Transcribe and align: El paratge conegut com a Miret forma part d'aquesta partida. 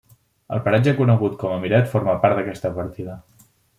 El 0.55 0.61
paratge 0.67 0.93
conegut 1.01 1.35
com 1.43 1.53
a 1.57 1.59
Miret 1.65 1.91
forma 1.93 2.17
part 2.25 2.41
d'aquesta 2.41 2.73
partida. 2.79 3.19